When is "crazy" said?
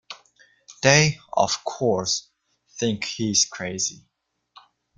3.45-4.07